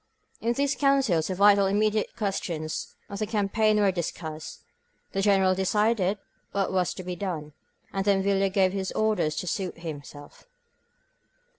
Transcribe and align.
In 0.39 0.53
these 0.53 0.73
councils 0.73 1.27
the 1.27 1.35
vital 1.35 1.67
immediate 1.67 2.15
questions 2.15 2.95
of 3.07 3.19
the 3.19 3.27
campaign 3.27 3.79
were 3.79 3.91
discussed, 3.91 4.63
the 5.11 5.21
Generals 5.21 5.57
decided 5.57 6.17
what 6.53 6.71
was 6.71 6.95
to 6.95 7.03
be 7.03 7.15
done,— 7.15 7.53
and 7.93 8.03
then 8.03 8.23
Villa 8.23 8.49
gave 8.49 8.73
his 8.73 8.91
orders 8.93 9.35
to 9.35 9.45
suit 9.45 9.77
him 9.77 10.01
self. 10.01 10.47